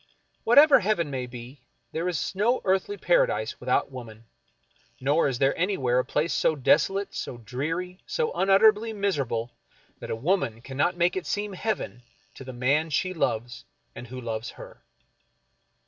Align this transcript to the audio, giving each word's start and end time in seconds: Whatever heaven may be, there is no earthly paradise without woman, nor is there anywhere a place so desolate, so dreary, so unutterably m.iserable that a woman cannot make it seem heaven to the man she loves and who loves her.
Whatever 0.45 0.79
heaven 0.79 1.11
may 1.11 1.27
be, 1.27 1.61
there 1.91 2.09
is 2.09 2.33
no 2.33 2.59
earthly 2.65 2.97
paradise 2.97 3.59
without 3.59 3.91
woman, 3.91 4.25
nor 4.99 5.27
is 5.27 5.37
there 5.37 5.55
anywhere 5.55 5.99
a 5.99 6.03
place 6.03 6.33
so 6.33 6.55
desolate, 6.55 7.13
so 7.13 7.37
dreary, 7.37 7.99
so 8.07 8.31
unutterably 8.33 8.89
m.iserable 8.89 9.51
that 9.99 10.09
a 10.09 10.15
woman 10.15 10.59
cannot 10.63 10.97
make 10.97 11.15
it 11.15 11.27
seem 11.27 11.53
heaven 11.53 12.01
to 12.33 12.43
the 12.43 12.51
man 12.51 12.89
she 12.89 13.13
loves 13.13 13.63
and 13.93 14.07
who 14.07 14.19
loves 14.19 14.49
her. 14.49 14.81